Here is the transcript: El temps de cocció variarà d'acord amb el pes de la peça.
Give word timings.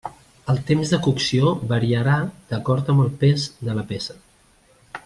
El 0.53 0.61
temps 0.69 0.93
de 0.93 0.99
cocció 1.07 1.51
variarà 1.73 2.17
d'acord 2.55 2.91
amb 2.95 3.07
el 3.07 3.15
pes 3.25 3.47
de 3.69 3.81
la 3.81 3.87
peça. 3.95 4.19